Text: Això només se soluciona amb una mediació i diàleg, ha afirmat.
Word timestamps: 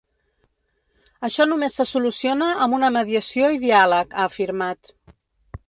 Això 1.27 1.45
només 1.51 1.77
se 1.81 1.85
soluciona 1.89 2.49
amb 2.67 2.77
una 2.79 2.89
mediació 2.97 3.53
i 3.57 3.61
diàleg, 3.67 4.19
ha 4.19 4.27
afirmat. 4.33 4.95